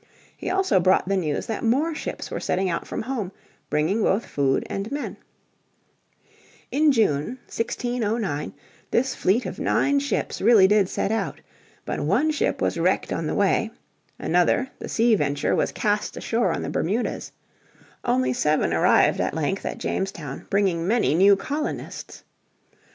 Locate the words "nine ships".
9.59-10.41